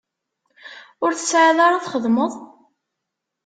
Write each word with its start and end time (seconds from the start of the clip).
Ur 1.03 1.11
tesεiḍ 1.13 1.59
ara 1.65 1.83
txedmeḍ? 1.85 2.33